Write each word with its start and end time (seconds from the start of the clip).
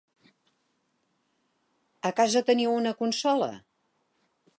A 2.11 2.11
casa 2.21 2.43
teniu 2.47 2.73
una 2.79 2.95
consola? 3.03 3.51